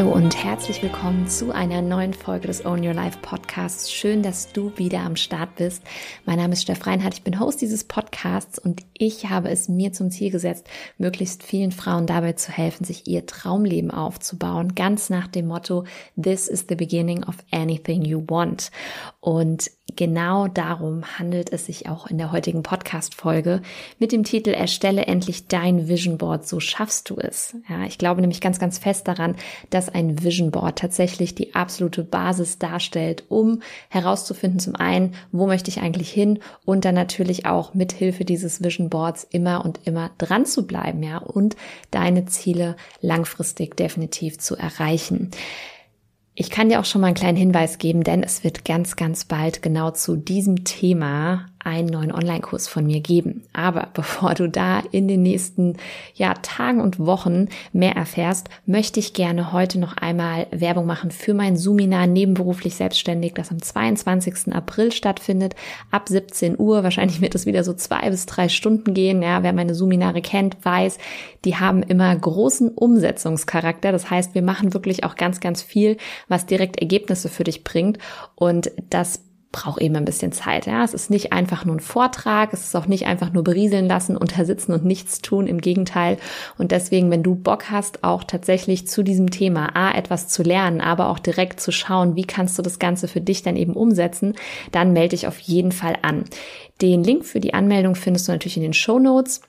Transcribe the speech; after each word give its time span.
Hallo 0.00 0.14
und 0.14 0.34
herzlich 0.34 0.82
willkommen 0.82 1.28
zu 1.28 1.52
einer 1.52 1.82
neuen 1.82 2.14
Folge 2.14 2.46
des 2.46 2.64
Own 2.64 2.82
Your 2.82 2.94
Life 2.94 3.18
Podcasts. 3.20 3.92
Schön, 3.92 4.22
dass 4.22 4.50
du 4.50 4.72
wieder 4.78 5.00
am 5.00 5.14
Start 5.14 5.56
bist. 5.56 5.82
Mein 6.24 6.38
Name 6.38 6.54
ist 6.54 6.62
Steff 6.62 6.86
Reinhardt, 6.86 7.12
ich 7.12 7.22
bin 7.22 7.38
Host 7.38 7.60
dieses 7.60 7.84
Podcasts 7.84 8.58
und 8.58 8.80
ich 8.94 9.28
habe 9.28 9.50
es 9.50 9.68
mir 9.68 9.92
zum 9.92 10.10
Ziel 10.10 10.30
gesetzt, 10.30 10.66
möglichst 10.96 11.42
vielen 11.42 11.70
Frauen 11.70 12.06
dabei 12.06 12.32
zu 12.32 12.50
helfen, 12.50 12.84
sich 12.84 13.08
ihr 13.08 13.26
Traumleben 13.26 13.90
aufzubauen, 13.90 14.74
ganz 14.74 15.10
nach 15.10 15.28
dem 15.28 15.48
Motto 15.48 15.84
This 16.16 16.48
is 16.48 16.64
the 16.66 16.76
beginning 16.76 17.22
of 17.24 17.36
anything 17.50 18.02
you 18.02 18.24
want. 18.26 18.70
Und 19.20 19.70
genau 19.96 20.48
darum 20.48 21.04
handelt 21.18 21.52
es 21.52 21.66
sich 21.66 21.88
auch 21.88 22.06
in 22.06 22.18
der 22.18 22.32
heutigen 22.32 22.62
Podcast-Folge 22.62 23.62
mit 23.98 24.12
dem 24.12 24.24
Titel 24.24 24.50
Erstelle 24.50 25.06
endlich 25.06 25.48
dein 25.48 25.88
Vision 25.88 26.18
Board, 26.18 26.46
so 26.46 26.60
schaffst 26.60 27.10
du 27.10 27.16
es. 27.16 27.56
Ja, 27.68 27.84
ich 27.84 27.98
glaube 27.98 28.20
nämlich 28.20 28.40
ganz, 28.40 28.58
ganz 28.58 28.78
fest 28.78 29.08
daran, 29.08 29.36
dass 29.70 29.88
ein 29.88 30.22
Vision 30.22 30.50
Board 30.50 30.78
tatsächlich 30.78 31.34
die 31.34 31.54
absolute 31.54 32.04
Basis 32.04 32.58
darstellt, 32.58 33.24
um 33.28 33.62
herauszufinden, 33.88 34.60
zum 34.60 34.76
einen, 34.76 35.14
wo 35.32 35.46
möchte 35.46 35.70
ich 35.70 35.80
eigentlich 35.80 36.10
hin 36.10 36.38
und 36.64 36.84
dann 36.84 36.94
natürlich 36.94 37.46
auch 37.46 37.74
mit 37.74 37.92
Hilfe 37.92 38.24
dieses 38.24 38.62
Vision 38.62 38.90
Boards 38.90 39.26
immer 39.30 39.64
und 39.64 39.80
immer 39.84 40.10
dran 40.18 40.46
zu 40.46 40.66
bleiben, 40.66 41.02
ja, 41.02 41.18
und 41.18 41.56
deine 41.90 42.26
Ziele 42.26 42.76
langfristig 43.00 43.76
definitiv 43.76 44.38
zu 44.38 44.56
erreichen. 44.56 45.30
Ich 46.40 46.48
kann 46.48 46.70
dir 46.70 46.80
auch 46.80 46.86
schon 46.86 47.02
mal 47.02 47.08
einen 47.08 47.16
kleinen 47.16 47.36
Hinweis 47.36 47.76
geben, 47.76 48.02
denn 48.02 48.22
es 48.22 48.44
wird 48.44 48.64
ganz, 48.64 48.96
ganz 48.96 49.26
bald 49.26 49.60
genau 49.60 49.90
zu 49.90 50.16
diesem 50.16 50.64
Thema 50.64 51.49
einen 51.62 51.88
neuen 51.88 52.12
Online-Kurs 52.12 52.68
von 52.68 52.86
mir 52.86 53.00
geben. 53.00 53.42
Aber 53.52 53.88
bevor 53.94 54.34
du 54.34 54.48
da 54.48 54.82
in 54.90 55.08
den 55.08 55.22
nächsten 55.22 55.76
ja, 56.14 56.34
Tagen 56.34 56.80
und 56.80 56.98
Wochen 56.98 57.48
mehr 57.72 57.96
erfährst, 57.96 58.48
möchte 58.66 59.00
ich 59.00 59.12
gerne 59.12 59.52
heute 59.52 59.78
noch 59.78 59.96
einmal 59.96 60.46
Werbung 60.50 60.86
machen 60.86 61.10
für 61.10 61.34
mein 61.34 61.56
Suminar 61.56 62.06
nebenberuflich 62.06 62.74
selbstständig, 62.74 63.34
das 63.34 63.50
am 63.50 63.60
22. 63.60 64.52
April 64.52 64.92
stattfindet, 64.92 65.54
ab 65.90 66.08
17 66.08 66.58
Uhr. 66.58 66.82
Wahrscheinlich 66.82 67.20
wird 67.20 67.34
es 67.34 67.46
wieder 67.46 67.64
so 67.64 67.74
zwei 67.74 68.10
bis 68.10 68.26
drei 68.26 68.48
Stunden 68.48 68.94
gehen. 68.94 69.22
Ja, 69.22 69.42
wer 69.42 69.52
meine 69.52 69.74
Suminare 69.74 70.22
kennt, 70.22 70.64
weiß, 70.64 70.98
die 71.44 71.56
haben 71.56 71.82
immer 71.82 72.14
großen 72.14 72.70
Umsetzungscharakter. 72.70 73.92
Das 73.92 74.10
heißt, 74.10 74.34
wir 74.34 74.42
machen 74.42 74.74
wirklich 74.74 75.04
auch 75.04 75.16
ganz, 75.16 75.40
ganz 75.40 75.62
viel, 75.62 75.96
was 76.28 76.46
direkt 76.46 76.80
Ergebnisse 76.80 77.28
für 77.28 77.44
dich 77.44 77.64
bringt. 77.64 77.98
Und 78.34 78.70
das 78.90 79.22
braucht 79.52 79.80
eben 79.80 79.96
ein 79.96 80.04
bisschen 80.04 80.30
Zeit. 80.30 80.66
Ja, 80.66 80.84
es 80.84 80.94
ist 80.94 81.10
nicht 81.10 81.32
einfach 81.32 81.64
nur 81.64 81.74
ein 81.74 81.80
Vortrag, 81.80 82.52
es 82.52 82.64
ist 82.64 82.76
auch 82.76 82.86
nicht 82.86 83.06
einfach 83.06 83.32
nur 83.32 83.42
berieseln 83.42 83.88
lassen, 83.88 84.16
untersitzen 84.16 84.72
und 84.72 84.84
nichts 84.84 85.20
tun. 85.22 85.48
Im 85.48 85.60
Gegenteil. 85.60 86.18
Und 86.56 86.70
deswegen, 86.70 87.10
wenn 87.10 87.24
du 87.24 87.34
Bock 87.34 87.70
hast, 87.70 88.04
auch 88.04 88.22
tatsächlich 88.22 88.86
zu 88.86 89.02
diesem 89.02 89.30
Thema 89.30 89.74
A 89.74 89.92
etwas 89.92 90.28
zu 90.28 90.44
lernen, 90.44 90.80
aber 90.80 91.08
auch 91.08 91.18
direkt 91.18 91.60
zu 91.60 91.72
schauen, 91.72 92.14
wie 92.14 92.24
kannst 92.24 92.58
du 92.58 92.62
das 92.62 92.78
Ganze 92.78 93.08
für 93.08 93.20
dich 93.20 93.42
dann 93.42 93.56
eben 93.56 93.74
umsetzen, 93.74 94.34
dann 94.70 94.92
melde 94.92 95.16
dich 95.16 95.26
auf 95.26 95.40
jeden 95.40 95.72
Fall 95.72 95.96
an. 96.02 96.24
Den 96.80 97.02
Link 97.02 97.24
für 97.24 97.40
die 97.40 97.54
Anmeldung 97.54 97.96
findest 97.96 98.28
du 98.28 98.32
natürlich 98.32 98.56
in 98.56 98.62
den 98.62 98.72
Show 98.72 99.00
Notes. 99.00 99.40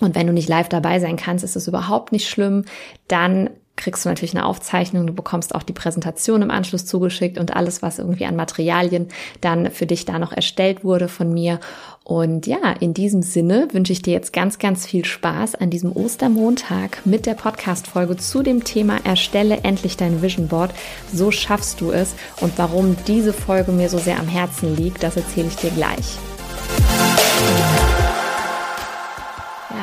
Und 0.00 0.14
wenn 0.14 0.26
du 0.26 0.32
nicht 0.32 0.48
live 0.48 0.68
dabei 0.68 1.00
sein 1.00 1.16
kannst, 1.16 1.44
ist 1.44 1.56
es 1.56 1.68
überhaupt 1.68 2.12
nicht 2.12 2.28
schlimm. 2.28 2.64
Dann 3.08 3.50
kriegst 3.76 4.04
du 4.04 4.08
natürlich 4.08 4.34
eine 4.34 4.46
Aufzeichnung, 4.46 5.06
du 5.06 5.12
bekommst 5.12 5.54
auch 5.54 5.62
die 5.62 5.72
Präsentation 5.72 6.42
im 6.42 6.50
Anschluss 6.50 6.86
zugeschickt 6.86 7.38
und 7.38 7.56
alles, 7.56 7.82
was 7.82 7.98
irgendwie 7.98 8.26
an 8.26 8.36
Materialien 8.36 9.08
dann 9.40 9.70
für 9.70 9.86
dich 9.86 10.04
da 10.04 10.18
noch 10.18 10.32
erstellt 10.32 10.84
wurde 10.84 11.08
von 11.08 11.32
mir. 11.32 11.58
Und 12.04 12.46
ja, 12.46 12.72
in 12.80 12.94
diesem 12.94 13.22
Sinne 13.22 13.68
wünsche 13.72 13.92
ich 13.92 14.02
dir 14.02 14.12
jetzt 14.12 14.32
ganz, 14.32 14.58
ganz 14.58 14.86
viel 14.86 15.04
Spaß 15.04 15.54
an 15.54 15.70
diesem 15.70 15.92
Ostermontag 15.92 17.04
mit 17.06 17.26
der 17.26 17.34
Podcast-Folge 17.34 18.16
zu 18.16 18.42
dem 18.42 18.64
Thema 18.64 18.98
Erstelle 19.04 19.58
endlich 19.62 19.96
dein 19.96 20.20
Vision 20.20 20.48
Board. 20.48 20.72
So 21.12 21.30
schaffst 21.30 21.80
du 21.80 21.92
es. 21.92 22.14
Und 22.40 22.58
warum 22.58 22.96
diese 23.06 23.32
Folge 23.32 23.72
mir 23.72 23.88
so 23.88 23.98
sehr 23.98 24.18
am 24.18 24.28
Herzen 24.28 24.76
liegt, 24.76 25.02
das 25.02 25.16
erzähle 25.16 25.48
ich 25.48 25.56
dir 25.56 25.70
gleich 25.70 26.18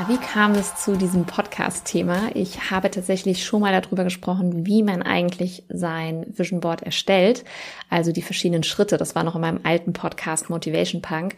wie 0.09 0.17
kam 0.17 0.53
es 0.53 0.75
zu 0.75 0.95
diesem 0.95 1.25
Podcast-Thema? 1.25 2.31
Ich 2.33 2.71
habe 2.71 2.89
tatsächlich 2.89 3.45
schon 3.45 3.61
mal 3.61 3.79
darüber 3.79 4.03
gesprochen, 4.03 4.65
wie 4.65 4.81
man 4.81 5.03
eigentlich 5.03 5.63
sein 5.69 6.25
Vision 6.35 6.59
Board 6.59 6.81
erstellt. 6.81 7.45
Also 7.89 8.11
die 8.11 8.23
verschiedenen 8.23 8.63
Schritte. 8.63 8.97
Das 8.97 9.13
war 9.13 9.23
noch 9.23 9.35
in 9.35 9.41
meinem 9.41 9.59
alten 9.63 9.93
Podcast 9.93 10.49
Motivation 10.49 11.01
Punk. 11.01 11.35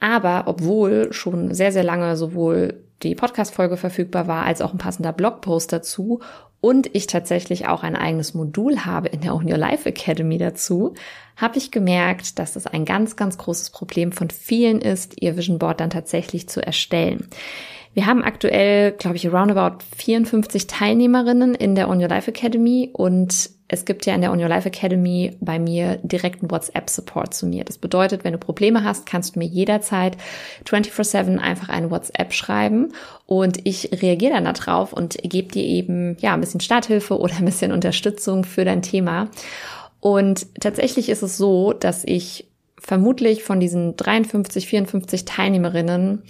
Aber 0.00 0.44
obwohl 0.46 1.12
schon 1.12 1.54
sehr, 1.54 1.70
sehr 1.70 1.84
lange 1.84 2.16
sowohl 2.16 2.82
die 3.02 3.14
Podcast-Folge 3.14 3.76
verfügbar 3.76 4.26
war, 4.26 4.44
als 4.44 4.62
auch 4.62 4.72
ein 4.72 4.78
passender 4.78 5.12
Blogpost 5.12 5.72
dazu 5.72 6.20
und 6.60 6.92
ich 6.94 7.06
tatsächlich 7.06 7.68
auch 7.68 7.84
ein 7.84 7.94
eigenes 7.94 8.34
Modul 8.34 8.84
habe 8.84 9.08
in 9.08 9.20
der 9.20 9.34
Own 9.34 9.48
Your 9.50 9.58
Life 9.58 9.88
Academy 9.88 10.38
dazu, 10.38 10.94
habe 11.36 11.58
ich 11.58 11.70
gemerkt, 11.70 12.40
dass 12.40 12.56
es 12.56 12.66
ein 12.66 12.84
ganz, 12.84 13.14
ganz 13.14 13.38
großes 13.38 13.70
Problem 13.70 14.10
von 14.10 14.30
vielen 14.30 14.80
ist, 14.80 15.22
ihr 15.22 15.36
Vision 15.36 15.60
Board 15.60 15.80
dann 15.80 15.90
tatsächlich 15.90 16.48
zu 16.48 16.60
erstellen. 16.60 17.28
Wir 17.94 18.06
haben 18.06 18.22
aktuell, 18.22 18.92
glaube 18.92 19.16
ich, 19.16 19.26
roundabout 19.32 19.78
54 19.96 20.66
Teilnehmerinnen 20.66 21.54
in 21.54 21.74
der 21.74 21.88
On 21.88 22.00
Your 22.00 22.08
Life 22.08 22.30
Academy 22.30 22.90
und 22.92 23.50
es 23.70 23.84
gibt 23.84 24.06
ja 24.06 24.14
in 24.14 24.22
der 24.22 24.32
On 24.32 24.40
Your 24.40 24.48
Life 24.48 24.66
Academy 24.66 25.36
bei 25.40 25.58
mir 25.58 25.98
direkten 26.02 26.50
WhatsApp-Support 26.50 27.34
zu 27.34 27.46
mir. 27.46 27.64
Das 27.64 27.76
bedeutet, 27.76 28.24
wenn 28.24 28.32
du 28.32 28.38
Probleme 28.38 28.82
hast, 28.82 29.04
kannst 29.04 29.36
du 29.36 29.40
mir 29.40 29.44
jederzeit 29.46 30.16
24-7 30.66 31.38
einfach 31.38 31.68
eine 31.68 31.90
WhatsApp 31.90 32.32
schreiben 32.32 32.94
und 33.26 33.58
ich 33.64 33.90
reagiere 34.02 34.32
dann 34.32 34.44
darauf 34.44 34.94
und 34.94 35.18
gebe 35.22 35.52
dir 35.52 35.64
eben 35.64 36.16
ja 36.20 36.32
ein 36.32 36.40
bisschen 36.40 36.60
Starthilfe 36.60 37.18
oder 37.18 37.36
ein 37.36 37.44
bisschen 37.44 37.72
Unterstützung 37.72 38.44
für 38.44 38.64
dein 38.64 38.80
Thema. 38.80 39.28
Und 40.00 40.46
tatsächlich 40.60 41.10
ist 41.10 41.22
es 41.22 41.36
so, 41.36 41.72
dass 41.74 42.04
ich 42.04 42.46
vermutlich 42.80 43.42
von 43.42 43.60
diesen 43.60 43.96
53, 43.96 44.66
54 44.66 45.24
Teilnehmerinnen 45.26 46.22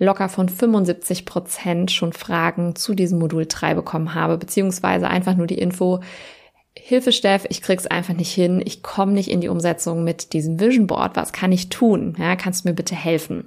locker 0.00 0.28
von 0.28 0.48
75 0.48 1.26
Prozent 1.26 1.92
schon 1.92 2.12
Fragen 2.12 2.74
zu 2.74 2.94
diesem 2.94 3.20
Modul 3.20 3.46
3 3.46 3.74
bekommen 3.74 4.14
habe, 4.14 4.38
beziehungsweise 4.38 5.06
einfach 5.06 5.36
nur 5.36 5.46
die 5.46 5.58
Info, 5.58 6.00
Hilfe, 6.76 7.12
Steff, 7.12 7.46
ich 7.50 7.62
krieg's 7.62 7.86
einfach 7.86 8.14
nicht 8.14 8.32
hin, 8.32 8.62
ich 8.64 8.82
komme 8.82 9.12
nicht 9.12 9.30
in 9.30 9.40
die 9.40 9.48
Umsetzung 9.48 10.02
mit 10.02 10.32
diesem 10.32 10.58
Vision 10.58 10.86
Board, 10.86 11.16
was 11.16 11.32
kann 11.32 11.52
ich 11.52 11.68
tun? 11.68 12.16
Ja, 12.18 12.36
kannst 12.36 12.64
du 12.64 12.68
mir 12.68 12.74
bitte 12.74 12.94
helfen? 12.94 13.44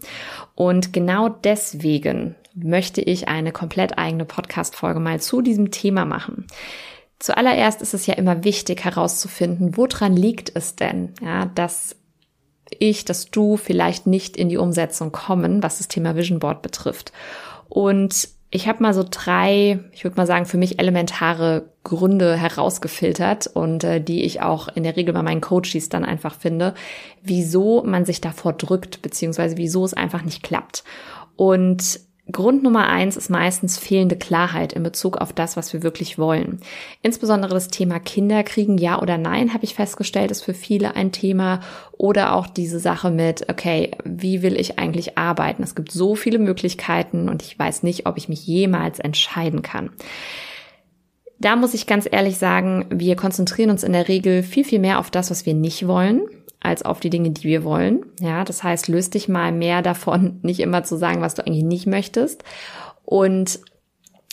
Und 0.56 0.94
genau 0.94 1.30
deswegen 1.30 2.36
möchte 2.54 3.02
ich 3.02 3.28
eine 3.28 3.52
komplett 3.52 3.98
eigene 3.98 4.26
Podcast-Folge 4.26 5.00
mal 5.00 5.20
zu 5.20 5.42
diesem 5.42 5.72
Thema 5.72 6.06
machen. 6.06 6.46
Zuallererst 7.18 7.82
ist 7.82 7.94
es 7.94 8.06
ja 8.06 8.14
immer 8.16 8.44
wichtig 8.44 8.84
herauszufinden, 8.84 9.78
woran 9.78 10.16
liegt 10.16 10.52
es 10.56 10.76
denn, 10.76 11.14
ja, 11.22 11.46
dass 11.46 11.96
ich, 12.70 13.06
dass 13.06 13.30
du 13.30 13.58
vielleicht 13.58 14.08
nicht 14.08 14.38
in 14.38 14.50
die 14.50 14.58
Umsetzung 14.58 15.12
kommen, 15.12 15.64
was 15.64 15.78
das 15.78 15.88
Thema 15.88 16.16
Vision 16.16 16.40
Board 16.40 16.62
betrifft. 16.62 17.12
Und 17.70 18.30
ich 18.56 18.68
habe 18.68 18.84
mal 18.84 18.94
so 18.94 19.04
drei, 19.10 19.80
ich 19.94 20.04
würde 20.04 20.16
mal 20.16 20.28
sagen, 20.28 20.46
für 20.46 20.58
mich 20.58 20.78
elementare 20.78 21.70
Gründe 21.84 22.36
herausgefiltert 22.38 23.48
und 23.48 23.84
äh, 23.84 24.00
die 24.00 24.24
ich 24.24 24.42
auch 24.42 24.68
in 24.68 24.84
der 24.84 24.96
Regel 24.96 25.14
bei 25.14 25.24
meinen 25.24 25.42
Coaches 25.42 25.90
dann 25.90 26.06
einfach 26.06 26.36
finde, 26.36 26.76
wieso 27.24 27.84
man 27.84 28.06
sich 28.06 28.22
davor 28.22 28.54
drückt, 28.54 29.02
beziehungsweise 29.02 29.58
wieso 29.58 29.84
es 29.86 29.96
einfach 29.96 30.22
nicht 30.22 30.44
klappt. 30.44 30.84
Und 31.36 32.00
Grund 32.32 32.64
Nummer 32.64 32.88
eins 32.88 33.18
ist 33.18 33.30
meistens 33.30 33.78
fehlende 33.78 34.16
Klarheit 34.16 34.72
in 34.72 34.82
Bezug 34.82 35.18
auf 35.18 35.34
das, 35.34 35.58
was 35.58 35.74
wir 35.74 35.84
wirklich 35.84 36.18
wollen. 36.18 36.60
Insbesondere 37.02 37.54
das 37.54 37.68
Thema 37.68 38.00
Kinderkriegen, 38.00 38.78
ja 38.78 39.02
oder 39.02 39.18
nein, 39.18 39.54
habe 39.54 39.66
ich 39.66 39.76
festgestellt, 39.76 40.32
ist 40.32 40.42
für 40.42 40.54
viele 40.54 40.96
ein 40.96 41.12
Thema. 41.12 41.60
Oder 41.98 42.34
auch 42.34 42.48
diese 42.48 42.80
Sache 42.80 43.12
mit, 43.12 43.50
okay, 43.50 43.92
wie 44.06 44.42
will 44.42 44.58
ich 44.58 44.80
eigentlich 44.80 45.18
arbeiten? 45.18 45.64
Es 45.64 45.76
gibt 45.76 45.92
so 45.92 46.16
viele 46.16 46.40
Möglichkeiten 46.40 47.28
und 47.28 47.44
ich 47.44 47.60
weiß 47.60 47.84
nicht, 47.84 48.06
ob 48.06 48.18
ich 48.18 48.30
mich 48.30 48.48
jemals 48.48 49.00
entscheiden 49.00 49.62
kann. 49.62 49.90
Da 51.40 51.58
muss 51.58 51.74
ich 51.74 51.88
ganz 51.88 52.08
ehrlich 52.10 52.38
sagen, 52.38 52.86
wir 52.90 53.18
konzentrieren 53.18 53.70
uns 53.70 53.84
in 53.84 53.92
der 53.92 54.08
Regel 54.08 54.44
viel, 54.44 54.64
viel 54.64 54.80
mehr 54.80 55.00
auf 55.00 55.12
das, 55.12 55.30
was 55.30 55.46
wir 55.46 55.54
nicht 55.54 55.88
wollen 55.88 56.22
als 56.64 56.84
auf 56.84 57.00
die 57.00 57.10
Dinge, 57.10 57.32
die 57.32 57.44
wir 57.44 57.64
wollen. 57.64 58.06
Ja, 58.20 58.44
das 58.44 58.64
heißt, 58.64 58.88
löst 58.88 59.14
dich 59.14 59.28
mal 59.28 59.52
mehr 59.52 59.82
davon, 59.82 60.40
nicht 60.44 60.60
immer 60.60 60.84
zu 60.84 60.98
sagen, 60.98 61.22
was 61.22 61.36
du 61.36 61.46
eigentlich 61.46 61.64
nicht 61.64 61.86
möchtest. 61.86 62.44
Und 63.06 63.60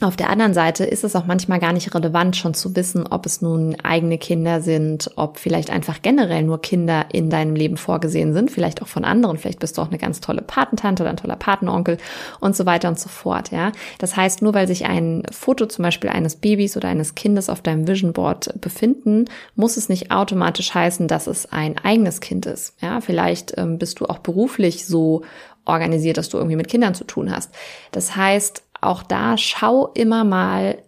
auf 0.03 0.17
der 0.17 0.31
anderen 0.31 0.55
Seite 0.55 0.85
ist 0.85 1.05
es 1.05 1.15
auch 1.15 1.27
manchmal 1.27 1.59
gar 1.59 1.73
nicht 1.73 1.95
relevant, 1.95 2.37
schon 2.37 2.55
zu 2.55 2.75
wissen, 2.75 3.07
ob 3.07 3.27
es 3.27 3.43
nun 3.43 3.77
eigene 3.83 4.17
Kinder 4.17 4.63
sind, 4.63 5.11
ob 5.17 5.39
vielleicht 5.39 5.71
einfach 5.71 6.01
generell 6.01 6.43
nur 6.43 6.63
Kinder 6.63 7.07
in 7.13 7.29
deinem 7.29 7.55
Leben 7.55 7.77
vorgesehen 7.77 8.33
sind, 8.33 8.51
vielleicht 8.51 8.81
auch 8.81 8.89
von 8.89 9.05
anderen, 9.05 9.37
vielleicht 9.37 9.59
bist 9.59 9.77
du 9.77 9.83
auch 9.83 9.89
eine 9.89 9.99
ganz 9.99 10.21
tolle 10.21 10.41
Patentante 10.41 11.03
oder 11.03 11.11
ein 11.11 11.17
toller 11.19 11.37
Patenonkel 11.37 11.99
und 12.41 12.57
so 12.57 12.65
weiter 12.65 12.89
und 12.89 12.99
so 12.99 13.09
fort, 13.11 13.51
ja. 13.51 13.73
Das 13.99 14.17
heißt, 14.17 14.41
nur 14.41 14.55
weil 14.55 14.67
sich 14.67 14.87
ein 14.87 15.23
Foto 15.31 15.67
zum 15.67 15.83
Beispiel 15.83 16.09
eines 16.09 16.37
Babys 16.37 16.77
oder 16.77 16.89
eines 16.89 17.15
Kindes 17.15 17.51
auf 17.51 17.61
deinem 17.61 17.87
Vision 17.87 18.13
Board 18.13 18.59
befinden, 18.61 19.27
muss 19.55 19.77
es 19.77 19.89
nicht 19.89 20.11
automatisch 20.11 20.73
heißen, 20.73 21.09
dass 21.09 21.27
es 21.27 21.53
ein 21.53 21.77
eigenes 21.77 22.21
Kind 22.21 22.47
ist, 22.47 22.75
ja. 22.81 23.01
Vielleicht 23.01 23.59
ähm, 23.59 23.79
bist 23.79 24.01
du 24.01 24.07
auch 24.07 24.19
beruflich 24.19 24.87
so 24.87 25.23
organisiert, 25.67 26.17
dass 26.17 26.29
du 26.29 26.39
irgendwie 26.39 26.57
mit 26.57 26.69
Kindern 26.69 26.95
zu 26.95 27.05
tun 27.05 27.31
hast. 27.31 27.53
Das 27.93 28.17
heißt, 28.17 28.63
auch 28.81 29.03
da 29.03 29.37
schau 29.37 29.89
immer 29.95 30.25
mal, 30.25 30.79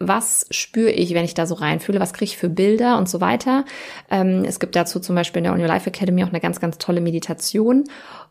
was 0.00 0.46
spüre 0.50 0.90
ich, 0.90 1.12
wenn 1.12 1.26
ich 1.26 1.34
da 1.34 1.46
so 1.46 1.54
reinfühle, 1.54 2.00
was 2.00 2.14
kriege 2.14 2.30
ich 2.30 2.38
für 2.38 2.48
Bilder 2.48 2.96
und 2.96 3.08
so 3.08 3.20
weiter. 3.20 3.66
Ähm, 4.10 4.44
es 4.44 4.58
gibt 4.58 4.74
dazu 4.74 4.98
zum 4.98 5.14
Beispiel 5.14 5.40
in 5.40 5.44
der 5.44 5.52
On 5.52 5.60
Your 5.60 5.68
Life 5.68 5.88
Academy 5.88 6.24
auch 6.24 6.28
eine 6.28 6.40
ganz, 6.40 6.58
ganz 6.58 6.78
tolle 6.78 7.02
Meditation. 7.02 7.84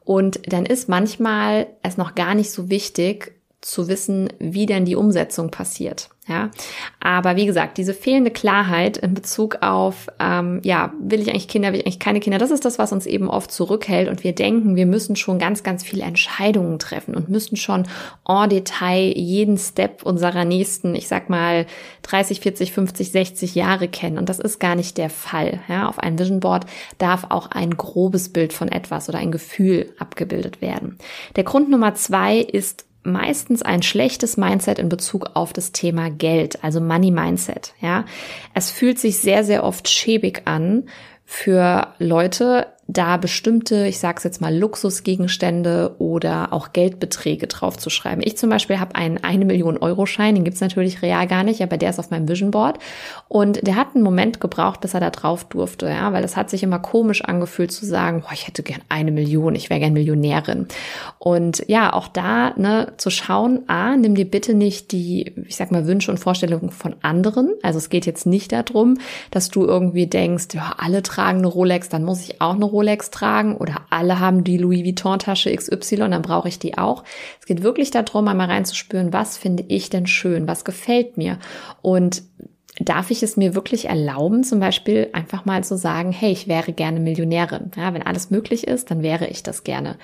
Und 0.03 0.51
dann 0.51 0.65
ist 0.65 0.89
manchmal 0.89 1.67
es 1.83 1.95
noch 1.95 2.15
gar 2.15 2.33
nicht 2.33 2.51
so 2.51 2.71
wichtig 2.71 3.33
zu 3.61 3.87
wissen, 3.87 4.29
wie 4.39 4.65
denn 4.65 4.85
die 4.85 4.95
Umsetzung 4.95 5.51
passiert. 5.51 6.09
Ja, 6.29 6.51
aber 6.99 7.35
wie 7.37 7.47
gesagt, 7.47 7.79
diese 7.79 7.95
fehlende 7.95 8.29
Klarheit 8.29 8.97
in 8.97 9.15
Bezug 9.15 9.57
auf, 9.61 10.07
ähm, 10.19 10.61
ja, 10.63 10.93
will 11.01 11.19
ich 11.19 11.29
eigentlich 11.29 11.47
Kinder, 11.47 11.73
will 11.73 11.79
ich 11.79 11.85
eigentlich 11.87 11.99
keine 11.99 12.19
Kinder, 12.19 12.37
das 12.37 12.51
ist 12.51 12.65
das, 12.65 12.77
was 12.77 12.93
uns 12.93 13.07
eben 13.07 13.27
oft 13.27 13.51
zurückhält 13.51 14.07
und 14.07 14.23
wir 14.23 14.33
denken, 14.33 14.75
wir 14.75 14.85
müssen 14.85 15.15
schon 15.15 15.39
ganz, 15.39 15.63
ganz 15.63 15.83
viele 15.83 16.03
Entscheidungen 16.03 16.77
treffen 16.77 17.15
und 17.15 17.29
müssen 17.29 17.57
schon 17.57 17.87
en 18.27 18.49
Detail 18.49 19.11
jeden 19.17 19.57
Step 19.57 20.03
unserer 20.03 20.45
nächsten, 20.45 20.93
ich 20.93 21.07
sag 21.07 21.31
mal, 21.31 21.65
30, 22.03 22.41
40, 22.41 22.73
50, 22.73 23.11
60 23.11 23.55
Jahre 23.55 23.87
kennen 23.87 24.19
und 24.19 24.29
das 24.29 24.37
ist 24.37 24.59
gar 24.59 24.75
nicht 24.75 24.99
der 24.99 25.09
Fall. 25.09 25.61
Ja, 25.67 25.89
auf 25.89 25.97
einem 25.97 26.19
Vision 26.19 26.39
Board 26.41 26.67
darf 26.99 27.25
auch 27.29 27.47
ein 27.47 27.75
grobes 27.75 28.29
Bild 28.29 28.53
von 28.53 28.67
etwas 28.67 29.09
oder 29.09 29.17
ein 29.17 29.31
Gefühl 29.31 29.91
abgebildet 29.97 30.61
werden. 30.61 30.99
Der 31.35 31.43
Grund 31.43 31.71
Nummer 31.71 31.95
zwei 31.95 32.37
ist 32.37 32.85
meistens 33.09 33.61
ein 33.61 33.81
schlechtes 33.81 34.37
Mindset 34.37 34.79
in 34.79 34.89
Bezug 34.89 35.31
auf 35.33 35.53
das 35.53 35.71
Thema 35.71 36.09
Geld, 36.09 36.63
also 36.63 36.79
Money 36.79 37.11
Mindset, 37.11 37.73
ja. 37.81 38.05
Es 38.53 38.71
fühlt 38.71 38.99
sich 38.99 39.17
sehr, 39.17 39.43
sehr 39.43 39.63
oft 39.63 39.89
schäbig 39.89 40.43
an 40.45 40.85
für 41.25 41.93
Leute, 41.99 42.67
da 42.91 43.17
bestimmte, 43.17 43.85
ich 43.85 43.99
sage 43.99 44.17
es 44.17 44.23
jetzt 44.23 44.41
mal, 44.41 44.55
Luxusgegenstände 44.55 45.95
oder 45.99 46.51
auch 46.51 46.73
Geldbeträge 46.73 47.45
draufzuschreiben. 47.45 48.23
Ich 48.25 48.35
zum 48.35 48.49
Beispiel 48.49 48.79
habe 48.79 48.95
einen 48.95 49.23
eine 49.23 49.45
Million 49.45 49.77
Euro 49.77 50.07
Schein, 50.07 50.33
den 50.33 50.43
gibt's 50.43 50.59
natürlich 50.59 51.03
real 51.03 51.27
gar 51.27 51.43
nicht, 51.43 51.61
aber 51.61 51.77
der 51.77 51.91
ist 51.91 51.99
auf 51.99 52.09
meinem 52.09 52.27
Vision 52.27 52.49
Board 52.49 52.79
und 53.27 53.65
der 53.65 53.75
hat 53.75 53.89
einen 53.93 54.03
Moment 54.03 54.41
gebraucht, 54.41 54.81
bis 54.81 54.95
er 54.95 55.01
da 55.01 55.11
drauf 55.11 55.43
durfte, 55.43 55.87
ja, 55.87 56.11
weil 56.13 56.23
es 56.23 56.35
hat 56.35 56.49
sich 56.49 56.63
immer 56.63 56.79
komisch 56.79 57.23
angefühlt 57.23 57.71
zu 57.71 57.85
sagen, 57.85 58.21
boah, 58.21 58.33
ich 58.33 58.47
hätte 58.47 58.63
gern 58.63 58.81
eine 58.89 59.11
Million, 59.11 59.53
ich 59.53 59.69
wäre 59.69 59.79
gern 59.79 59.93
Millionärin. 59.93 60.67
Und 61.19 61.63
ja, 61.67 61.93
auch 61.93 62.07
da 62.07 62.55
ne, 62.57 62.93
zu 62.97 63.11
schauen, 63.11 63.65
a, 63.67 63.97
nimm 63.97 64.15
dir 64.15 64.25
bitte 64.25 64.55
nicht 64.55 64.91
die, 64.93 65.35
ich 65.47 65.57
sag 65.57 65.71
mal, 65.71 65.85
Wünsche 65.85 66.09
und 66.09 66.17
Vorstellungen 66.17 66.71
von 66.71 66.95
anderen. 67.03 67.53
Also 67.61 67.77
es 67.77 67.89
geht 67.89 68.07
jetzt 68.07 68.25
nicht 68.25 68.51
darum, 68.51 68.97
dass 69.29 69.49
du 69.49 69.63
irgendwie 69.63 70.07
denkst, 70.07 70.47
ja, 70.53 70.73
alle 70.79 71.03
tragen 71.03 71.37
eine 71.37 71.47
Rolex, 71.47 71.89
dann 71.89 72.03
muss 72.03 72.21
ich 72.21 72.41
auch 72.41 72.55
eine 72.55 72.65
Rolex 72.65 72.78
Rolex 72.79 73.11
tragen 73.11 73.57
oder 73.57 73.81
alle 73.89 74.19
haben 74.19 74.45
die 74.45 74.57
Louis 74.57 74.85
Vuitton 74.85 75.19
Tasche 75.19 75.53
XY, 75.53 75.97
dann 75.97 76.21
brauche 76.21 76.47
ich 76.47 76.59
die 76.59 76.77
auch. 76.77 77.03
Es 77.41 77.45
geht 77.45 77.61
wirklich 77.61 77.91
darum, 77.91 78.27
einmal 78.27 78.47
reinzuspüren, 78.47 79.11
was 79.11 79.37
finde 79.37 79.65
ich 79.67 79.89
denn 79.89 80.07
schön, 80.07 80.47
was 80.47 80.63
gefällt 80.63 81.17
mir 81.17 81.39
und 81.81 82.23
darf 82.79 83.11
ich 83.11 83.21
es 83.21 83.35
mir 83.35 83.55
wirklich 83.55 83.89
erlauben, 83.89 84.45
zum 84.45 84.61
Beispiel 84.61 85.09
einfach 85.11 85.43
mal 85.43 85.63
zu 85.65 85.77
sagen, 85.77 86.13
hey, 86.13 86.31
ich 86.31 86.47
wäre 86.47 86.71
gerne 86.71 87.01
Millionärin. 87.01 87.71
Ja, 87.75 87.93
wenn 87.93 88.03
alles 88.03 88.29
möglich 88.29 88.67
ist, 88.67 88.89
dann 88.89 89.03
wäre 89.03 89.27
ich 89.27 89.43
das 89.43 89.65
gerne. 89.65 89.97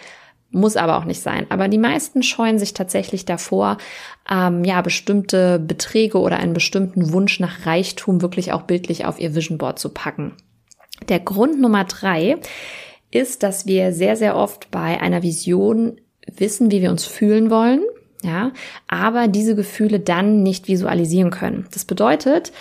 Muss 0.51 0.75
aber 0.75 0.97
auch 0.97 1.05
nicht 1.05 1.21
sein. 1.21 1.45
Aber 1.49 1.69
die 1.69 1.77
meisten 1.77 2.21
scheuen 2.21 2.59
sich 2.59 2.73
tatsächlich 2.73 3.23
davor, 3.23 3.77
ähm, 4.29 4.65
ja, 4.65 4.81
bestimmte 4.81 5.57
Beträge 5.59 6.19
oder 6.19 6.37
einen 6.37 6.53
bestimmten 6.53 7.13
Wunsch 7.13 7.39
nach 7.39 7.65
Reichtum 7.65 8.21
wirklich 8.21 8.51
auch 8.51 8.63
bildlich 8.63 9.05
auf 9.05 9.19
ihr 9.19 9.35
Vision 9.35 9.57
Board 9.57 9.79
zu 9.79 9.89
packen. 9.89 10.33
Der 11.09 11.19
Grund 11.19 11.59
Nummer 11.59 11.83
drei 11.83 12.37
ist, 13.11 13.43
dass 13.43 13.65
wir 13.65 13.93
sehr, 13.93 14.15
sehr 14.15 14.35
oft 14.35 14.71
bei 14.71 14.99
einer 14.99 15.23
Vision 15.23 15.99
wissen, 16.35 16.71
wie 16.71 16.81
wir 16.81 16.91
uns 16.91 17.05
fühlen 17.05 17.49
wollen, 17.49 17.81
ja, 18.23 18.51
aber 18.87 19.27
diese 19.27 19.55
Gefühle 19.55 19.99
dann 19.99 20.41
nicht 20.43 20.67
visualisieren 20.67 21.29
können. 21.29 21.67
Das 21.73 21.85
bedeutet, 21.85 22.51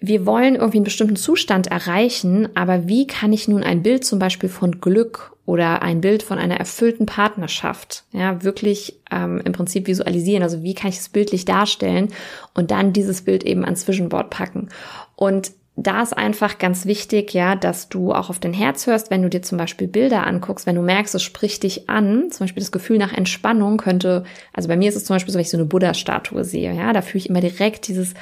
wir 0.00 0.26
wollen 0.26 0.56
irgendwie 0.56 0.78
einen 0.78 0.84
bestimmten 0.84 1.16
Zustand 1.16 1.68
erreichen, 1.68 2.48
aber 2.54 2.88
wie 2.88 3.06
kann 3.06 3.32
ich 3.32 3.48
nun 3.48 3.62
ein 3.62 3.82
Bild 3.82 4.04
zum 4.04 4.18
Beispiel 4.18 4.48
von 4.48 4.80
Glück 4.80 5.36
oder 5.46 5.82
ein 5.82 6.00
Bild 6.00 6.22
von 6.22 6.38
einer 6.38 6.56
erfüllten 6.56 7.06
Partnerschaft, 7.06 8.04
ja, 8.12 8.42
wirklich 8.42 9.00
ähm, 9.10 9.40
im 9.44 9.52
Prinzip 9.52 9.86
visualisieren? 9.86 10.42
Also 10.42 10.62
wie 10.62 10.74
kann 10.74 10.90
ich 10.90 10.98
es 10.98 11.08
bildlich 11.08 11.44
darstellen 11.44 12.08
und 12.54 12.70
dann 12.70 12.92
dieses 12.92 13.22
Bild 13.22 13.44
eben 13.44 13.64
ans 13.64 13.86
Vision 13.86 14.08
packen? 14.08 14.68
Und 15.14 15.52
da 15.76 16.02
ist 16.02 16.16
einfach 16.16 16.58
ganz 16.58 16.86
wichtig, 16.86 17.34
ja, 17.34 17.54
dass 17.54 17.88
du 17.88 18.12
auch 18.12 18.30
auf 18.30 18.38
dein 18.38 18.54
Herz 18.54 18.86
hörst, 18.86 19.10
wenn 19.10 19.22
du 19.22 19.28
dir 19.28 19.42
zum 19.42 19.58
Beispiel 19.58 19.86
Bilder 19.86 20.26
anguckst, 20.26 20.66
wenn 20.66 20.76
du 20.76 20.82
merkst, 20.82 21.14
es 21.14 21.22
spricht 21.22 21.62
dich 21.62 21.88
an, 21.90 22.30
zum 22.30 22.44
Beispiel 22.44 22.62
das 22.62 22.72
Gefühl 22.72 22.98
nach 22.98 23.12
Entspannung 23.12 23.76
könnte, 23.76 24.24
also 24.54 24.68
bei 24.68 24.76
mir 24.76 24.88
ist 24.88 24.96
es 24.96 25.04
zum 25.04 25.14
Beispiel 25.14 25.32
so, 25.32 25.36
wenn 25.36 25.42
ich 25.42 25.50
so 25.50 25.58
eine 25.58 25.66
Buddha-Statue 25.66 26.44
sehe, 26.44 26.72
ja, 26.72 26.92
da 26.92 27.02
fühle 27.02 27.18
ich 27.18 27.28
immer 27.28 27.40
direkt 27.40 27.88
dieses, 27.88 28.14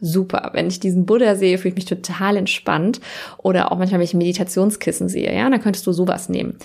super. 0.00 0.50
Wenn 0.54 0.68
ich 0.68 0.80
diesen 0.80 1.06
Buddha 1.06 1.36
sehe, 1.36 1.58
fühle 1.58 1.70
ich 1.70 1.76
mich 1.76 1.84
total 1.84 2.36
entspannt. 2.36 3.00
Oder 3.38 3.70
auch 3.70 3.78
manchmal, 3.78 4.00
wenn 4.00 4.06
ich 4.06 4.14
Meditationskissen 4.14 5.08
sehe, 5.08 5.34
ja, 5.34 5.48
dann 5.48 5.60
könntest 5.60 5.86
du 5.86 5.92
sowas 5.92 6.28
nehmen. 6.28 6.56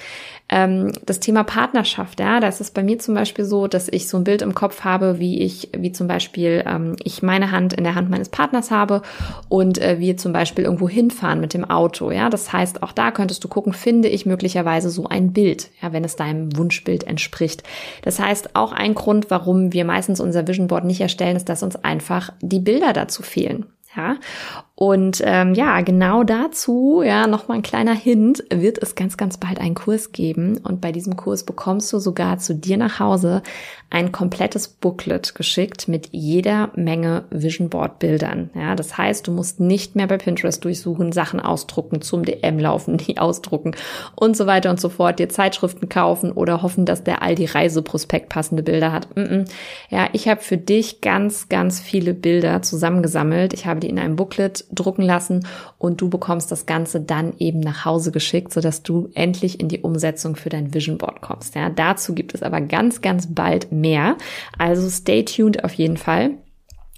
Ähm, 0.48 0.92
das 1.04 1.20
Thema 1.20 1.44
Partnerschaft, 1.44 2.20
ja, 2.20 2.40
da 2.40 2.48
ist 2.48 2.62
es 2.62 2.70
bei 2.70 2.84
mir 2.84 3.00
zum 3.00 3.16
Beispiel 3.16 3.46
so, 3.46 3.66
dass 3.66 3.88
ich 3.88 4.08
so 4.08 4.18
ein 4.18 4.24
Bild 4.24 4.44
im 4.44 4.54
Kopf 4.54 4.84
habe, 4.84 5.18
wie 5.18 5.42
ich, 5.42 5.70
wie 5.76 5.92
zum 5.92 6.08
Beispiel 6.08 6.64
ähm, 6.68 6.96
ich 7.04 7.24
meine 7.24 7.50
Hand 7.50 7.74
in 7.74 7.84
der 7.84 7.96
Hand 7.96 8.12
meines 8.12 8.30
Partners 8.30 8.70
habe 8.70 9.02
und 9.50 9.80
äh, 9.80 10.00
wir 10.00 10.18
zum 10.18 10.34
Beispiel 10.34 10.66
irgendwo 10.66 10.88
hinfahren 10.88 11.42
mit 11.42 11.56
dem 11.56 11.66
Auto, 11.66 12.12
ja. 12.12 12.30
Das 12.30 12.54
heißt, 12.54 12.84
auch 12.84 12.92
da 12.92 13.10
könntest 13.10 13.44
du 13.44 13.48
gucken, 13.48 13.74
finde 13.74 14.08
ich 14.08 14.28
möglicherweise 14.28 14.92
so 14.92 15.08
ein 15.08 15.34
Bild, 15.34 15.72
ja, 15.82 15.94
wenn 15.94 16.04
es 16.04 16.16
deinem 16.16 16.56
Wunschbild 16.56 17.06
entspricht. 17.06 17.64
Das 18.04 18.20
heißt, 18.20 18.56
auch 18.56 18.72
ein 18.72 18.94
Grund, 18.94 19.32
warum 19.32 19.74
wir 19.74 19.84
meistens 19.84 20.20
unser 20.20 20.48
Vision 20.48 20.68
Board 20.68 20.86
nicht 20.86 21.02
erstellen, 21.02 21.38
ist, 21.38 21.50
dass 21.50 21.64
uns 21.64 21.76
einfach 21.76 22.32
die 22.42 22.60
Bilder 22.60 22.94
dazu 22.94 23.24
fehlen. 23.24 23.66
Ja, 23.96 24.18
und 24.78 25.22
ähm, 25.24 25.54
ja, 25.54 25.80
genau 25.80 26.26
dazu, 26.26 27.02
ja, 27.02 27.28
nochmal 27.28 27.58
ein 27.58 27.64
kleiner 27.64 27.94
Hint, 27.94 28.44
wird 28.54 28.78
es 28.84 28.96
ganz, 28.96 29.16
ganz 29.16 29.38
bald 29.38 29.58
einen 29.62 29.74
Kurs 29.74 30.12
geben. 30.12 30.58
Und 30.58 30.82
bei 30.82 30.92
diesem 30.92 31.16
Kurs 31.16 31.46
bekommst 31.46 31.94
du 31.94 32.00
sogar 32.00 32.40
zu 32.40 32.54
dir 32.54 32.76
nach 32.76 33.00
Hause 33.00 33.42
ein 33.90 34.12
komplettes 34.12 34.68
Booklet 34.68 35.36
geschickt 35.36 35.88
mit 35.88 36.10
jeder 36.12 36.72
Menge 36.76 37.24
Vision 37.30 37.70
Board 37.70 38.00
Bildern. 38.00 38.50
Ja, 38.54 38.76
das 38.76 38.98
heißt, 38.98 39.26
du 39.28 39.32
musst 39.32 39.62
nicht 39.62 39.96
mehr 39.96 40.08
bei 40.08 40.18
Pinterest 40.18 40.62
durchsuchen, 40.66 41.14
Sachen 41.14 41.40
ausdrucken, 41.40 42.02
zum 42.02 42.26
DM 42.26 42.60
laufen, 42.60 42.98
die 43.06 43.18
ausdrucken 43.18 43.76
und 44.16 44.36
so 44.36 44.46
weiter 44.46 44.72
und 44.72 44.82
so 44.82 44.90
fort, 44.90 45.20
dir 45.20 45.30
Zeitschriften 45.30 45.88
kaufen 45.88 46.34
oder 46.34 46.62
hoffen, 46.62 46.86
dass 46.86 47.06
der 47.06 47.22
Aldi 47.22 47.46
Reiseprospekt 47.46 48.28
passende 48.28 48.64
Bilder 48.64 48.92
hat. 48.92 49.08
Ja, 49.90 50.10
ich 50.12 50.28
habe 50.28 50.42
für 50.42 50.58
dich 50.58 51.00
ganz, 51.00 51.48
ganz 51.48 51.80
viele 51.80 52.14
Bilder 52.14 52.62
zusammengesammelt. 52.62 53.54
Ich 53.54 53.66
habe 53.66 53.80
die 53.80 53.88
in 53.88 54.00
einem 54.00 54.18
Booklet 54.18 54.65
drucken 54.72 55.04
lassen 55.04 55.48
und 55.78 56.02
du 56.02 56.10
bekommst 56.10 56.52
das 56.52 56.66
Ganze 56.66 57.02
dann 57.02 57.34
eben 57.40 57.60
nach 57.60 57.86
Hause 57.86 58.12
geschickt, 58.12 58.54
sodass 58.54 58.84
du 58.84 59.10
endlich 59.14 59.60
in 59.60 59.68
die 59.68 59.80
Umsetzung 59.80 60.36
für 60.36 60.50
dein 60.50 60.74
Vision 60.74 60.98
Board 60.98 61.22
kommst. 61.22 61.56
Ja, 61.56 61.70
dazu 61.70 62.14
gibt 62.14 62.34
es 62.34 62.44
aber 62.44 62.62
ganz, 62.62 63.02
ganz 63.02 63.34
bald 63.34 63.72
mehr. 63.72 64.18
Also 64.58 64.90
stay 64.90 65.24
tuned 65.24 65.64
auf 65.64 65.74
jeden 65.74 65.98
Fall. 65.98 66.32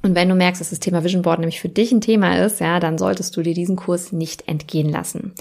Und 0.04 0.16
wenn 0.16 0.30
du 0.30 0.36
merkst, 0.36 0.62
dass 0.62 0.70
das 0.70 0.80
Thema 0.80 1.04
Vision 1.04 1.24
Board 1.24 1.40
nämlich 1.40 1.60
für 1.60 1.70
dich 1.70 1.92
ein 1.92 2.02
Thema 2.02 2.38
ist, 2.46 2.60
ja, 2.60 2.80
dann 2.80 2.98
solltest 2.98 3.36
du 3.36 3.42
dir 3.42 3.54
diesen 3.54 3.76
Kurs 3.76 4.12
nicht 4.12 4.48
entgehen 4.48 4.90
lassen. 4.90 5.34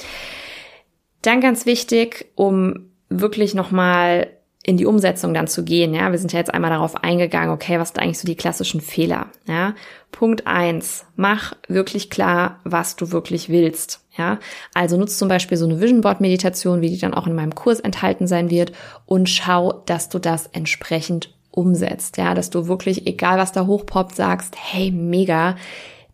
Dann 1.23 1.40
ganz 1.40 1.66
wichtig, 1.66 2.26
um 2.35 2.90
wirklich 3.09 3.54
nochmal 3.54 4.28
in 4.67 4.77
die 4.77 4.85
Umsetzung 4.85 5.33
dann 5.33 5.47
zu 5.47 5.65
gehen. 5.65 5.95
Ja, 5.95 6.11
wir 6.11 6.19
sind 6.19 6.33
ja 6.33 6.41
jetzt 6.41 6.53
einmal 6.53 6.73
darauf 6.73 6.97
eingegangen, 7.05 7.51
okay, 7.51 7.79
was 7.79 7.91
sind 7.91 8.01
eigentlich 8.01 8.19
so 8.19 8.27
die 8.27 8.35
klassischen 8.35 8.81
Fehler? 8.81 9.29
Ja, 9.47 9.75
Punkt 10.11 10.47
eins: 10.47 11.07
Mach 11.15 11.55
wirklich 11.69 12.11
klar, 12.11 12.59
was 12.65 12.97
du 12.97 13.13
wirklich 13.13 13.49
willst. 13.49 14.01
Ja, 14.19 14.41
also 14.75 14.97
nutzt 14.97 15.19
zum 15.19 15.29
Beispiel 15.29 15.57
so 15.57 15.67
eine 15.67 15.81
Vision 15.81 16.01
Board 16.01 16.21
Meditation, 16.21 16.81
wie 16.81 16.91
die 16.91 16.99
dann 16.99 17.15
auch 17.15 17.29
in 17.29 17.35
meinem 17.35 17.55
Kurs 17.55 17.79
enthalten 17.79 18.27
sein 18.27 18.51
wird 18.51 18.73
und 19.05 19.29
schau, 19.29 19.85
dass 19.87 20.09
du 20.09 20.19
das 20.19 20.49
entsprechend 20.49 21.33
umsetzt. 21.53 22.17
Ja, 22.17 22.35
dass 22.35 22.51
du 22.51 22.67
wirklich, 22.67 23.07
egal 23.07 23.39
was 23.39 23.53
da 23.53 23.67
hochpoppt, 23.67 24.17
sagst, 24.17 24.57
hey, 24.59 24.91
mega, 24.91 25.57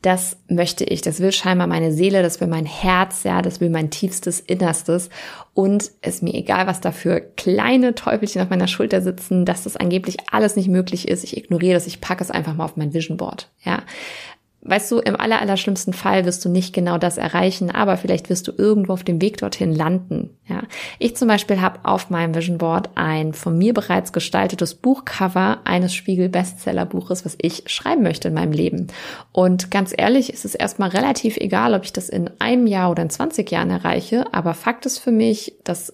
das 0.03 0.37
möchte 0.49 0.85
ich, 0.85 1.01
das 1.01 1.21
will 1.21 1.31
scheinbar 1.31 1.69
meine 1.69 1.93
Seele, 1.93 2.23
das 2.23 2.41
will 2.41 2.49
mein 2.49 2.67
Herz, 2.67 3.23
ja, 3.23 3.41
das 3.41 3.61
will 3.61 3.71
mein 3.71 3.91
tiefstes 3.91 4.41
Innerstes. 4.41 5.11
Und 5.55 5.93
es 6.01 6.23
mir 6.23 6.35
egal, 6.35 6.67
was 6.67 6.81
da 6.81 6.93
für 6.93 7.21
kleine 7.21 7.95
Teufelchen 7.95 8.43
auf 8.43 8.51
meiner 8.51 8.67
Schulter 8.67 9.01
sitzen, 9.01 9.45
dass 9.45 9.65
das 9.65 9.77
angeblich 9.77 10.17
alles 10.31 10.57
nicht 10.57 10.69
möglich 10.69 11.07
ist, 11.09 11.23
ich 11.25 11.37
ignoriere 11.37 11.75
das, 11.75 11.87
ich 11.87 12.01
packe 12.01 12.25
es 12.25 12.31
einfach 12.31 12.55
mal 12.55 12.65
auf 12.65 12.77
mein 12.77 12.95
Vision 12.95 13.17
Board, 13.17 13.49
ja 13.65 13.83
weißt 14.65 14.93
du, 14.93 14.99
im 14.99 15.17
aller, 15.17 15.41
aller 15.41 15.57
schlimmsten 15.57 15.93
Fall 15.93 16.25
wirst 16.25 16.45
du 16.45 16.49
nicht 16.49 16.73
genau 16.73 16.97
das 16.97 17.19
erreichen, 17.19 17.71
aber 17.71 17.97
vielleicht 17.97 18.31
wirst 18.31 18.47
du 18.47 18.53
irgendwo 18.57 18.93
auf 18.93 19.03
dem 19.03 19.21
Weg 19.21 19.39
dorthin 19.39 19.75
landen. 19.75 20.31
Ja, 20.47 20.63
ich 20.99 21.17
zum 21.17 21.29
Beispiel 21.29 21.61
habe 21.61 21.81
auf 21.83 22.11
meinem 22.11 22.35
Vision 22.35 22.59
Board 22.59 22.91
ein 22.95 23.33
von 23.33 23.59
mir 23.59 23.75
bereits 23.75 24.13
gestaltetes 24.13 24.75
Buchcover 24.75 25.59
eines 25.65 25.95
Spiegel 25.95 26.29
Bestseller 26.29 26.87
Buches, 26.87 27.25
was 27.25 27.37
ich 27.41 27.65
schreiben 27.67 28.03
möchte 28.03 28.29
in 28.29 28.35
meinem 28.35 28.53
Leben. 28.53 28.87
Und 29.33 29.71
ganz 29.73 29.93
ehrlich, 29.97 30.33
ist 30.33 30.45
es 30.45 30.55
erstmal 30.55 30.91
relativ 30.91 31.37
egal, 31.39 31.75
ob 31.75 31.85
ich 31.85 31.93
das 31.93 32.09
in 32.09 32.31
einem 32.39 32.69
Jahr 32.69 32.91
oder 32.91 33.03
in 33.03 33.11
20 33.11 33.51
Jahren 33.51 33.71
erreiche, 33.71 34.33
aber 34.33 34.55
Fakt 34.55 34.87
ist 34.87 34.99
für 34.99 35.13
mich, 35.13 35.57
das 35.65 35.93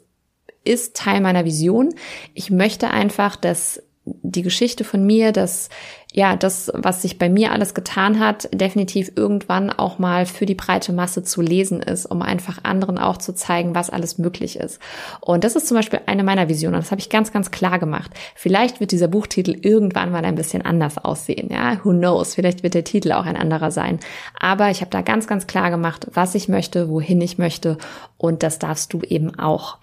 ist 0.64 0.94
Teil 0.94 1.22
meiner 1.22 1.46
Vision. 1.46 1.94
Ich 2.34 2.50
möchte 2.50 2.90
einfach, 2.90 3.37
dass 3.37 3.82
die 4.23 4.43
Geschichte 4.43 4.85
von 4.85 5.05
mir, 5.05 5.33
dass 5.33 5.69
ja, 6.15 6.37
das, 6.37 6.71
was 6.73 7.03
sich 7.03 7.19
bei 7.19 7.29
mir 7.29 7.53
alles 7.53 7.75
getan 7.75 8.19
hat, 8.19 8.49
definitiv 8.53 9.12
irgendwann 9.15 9.71
auch 9.71 9.99
mal 9.99 10.25
für 10.25 10.47
die 10.47 10.55
breite 10.55 10.93
Masse 10.93 11.23
zu 11.23 11.43
lesen 11.43 11.83
ist, 11.83 12.07
um 12.07 12.23
einfach 12.23 12.65
anderen 12.65 12.99
auch 12.99 13.19
zu 13.19 13.35
zeigen, 13.35 13.75
was 13.75 13.91
alles 13.91 14.17
möglich 14.17 14.59
ist. 14.59 14.81
Und 15.21 15.45
das 15.45 15.55
ist 15.55 15.69
zum 15.69 15.77
Beispiel 15.77 16.00
eine 16.07 16.25
meiner 16.25 16.49
Visionen. 16.49 16.81
Das 16.81 16.91
habe 16.91 17.00
ich 17.00 17.11
ganz, 17.11 17.31
ganz 17.31 17.50
klar 17.50 17.79
gemacht. 17.79 18.11
Vielleicht 18.35 18.81
wird 18.81 18.93
dieser 18.93 19.09
Buchtitel 19.09 19.55
irgendwann 19.61 20.11
mal 20.11 20.25
ein 20.25 20.35
bisschen 20.35 20.65
anders 20.65 20.97
aussehen. 20.97 21.50
Ja, 21.53 21.79
who 21.85 21.91
knows? 21.91 22.35
Vielleicht 22.35 22.62
wird 22.62 22.73
der 22.73 22.85
Titel 22.85 23.12
auch 23.12 23.27
ein 23.27 23.37
anderer 23.37 23.71
sein. 23.71 24.00
Aber 24.41 24.71
ich 24.71 24.81
habe 24.81 24.91
da 24.91 25.03
ganz, 25.03 25.27
ganz 25.27 25.47
klar 25.47 25.71
gemacht, 25.71 26.07
was 26.15 26.35
ich 26.35 26.49
möchte, 26.49 26.88
wohin 26.88 27.21
ich 27.21 27.37
möchte. 27.37 27.77
Und 28.17 28.43
das 28.43 28.59
darfst 28.59 28.95
du 28.95 29.03
eben 29.03 29.38
auch. 29.38 29.77